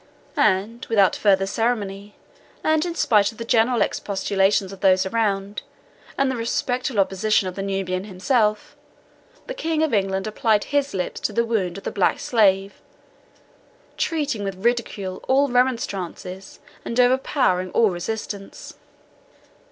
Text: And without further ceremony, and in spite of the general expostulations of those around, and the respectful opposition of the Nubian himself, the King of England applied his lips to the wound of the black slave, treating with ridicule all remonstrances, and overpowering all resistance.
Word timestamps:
And 0.35 0.83
without 0.89 1.15
further 1.15 1.45
ceremony, 1.45 2.15
and 2.63 2.87
in 2.87 2.95
spite 2.95 3.31
of 3.31 3.37
the 3.37 3.45
general 3.45 3.83
expostulations 3.83 4.73
of 4.73 4.79
those 4.79 5.05
around, 5.05 5.61
and 6.17 6.31
the 6.31 6.35
respectful 6.35 6.99
opposition 6.99 7.47
of 7.47 7.53
the 7.53 7.61
Nubian 7.61 8.05
himself, 8.05 8.75
the 9.45 9.53
King 9.53 9.83
of 9.83 9.93
England 9.93 10.25
applied 10.25 10.63
his 10.63 10.95
lips 10.95 11.19
to 11.19 11.33
the 11.33 11.45
wound 11.45 11.77
of 11.77 11.83
the 11.83 11.91
black 11.91 12.17
slave, 12.19 12.81
treating 13.95 14.43
with 14.43 14.65
ridicule 14.65 15.23
all 15.27 15.49
remonstrances, 15.49 16.59
and 16.83 16.99
overpowering 16.99 17.69
all 17.69 17.91
resistance. 17.91 18.77